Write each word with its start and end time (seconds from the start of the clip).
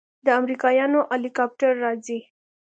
د 0.25 0.27
امريکايانو 0.39 0.99
هليكاپټر 1.11 1.71
راځي. 1.83 2.19